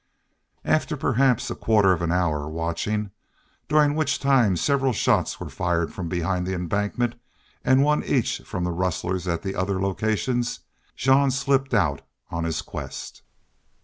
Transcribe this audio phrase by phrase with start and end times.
[0.65, 3.11] After perhaps a quarter of an hour watching,
[3.69, 7.13] during which time several shots were fired from behind the embankment
[7.63, 10.61] and one each from the rustlers at the other locations,
[10.95, 12.01] Jean slipped out
[12.31, 13.21] on his quest.